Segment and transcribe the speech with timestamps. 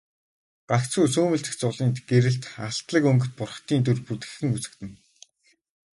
[0.69, 4.97] Гагцхүү сүүмэлзэх зулын гэрэлд алтлаг өнгөт бурхдын дүр бүдэгхэн үзэгдэнэ.